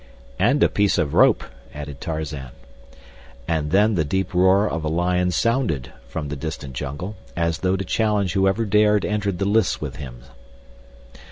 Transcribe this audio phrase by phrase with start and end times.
[0.39, 1.43] "And a piece of rope,"
[1.75, 2.49] added Tarzan.
[3.47, 7.75] Just then the deep roar of a lion sounded from the distant jungle, as though
[7.75, 10.23] to challenge whoever dared enter the lists with him.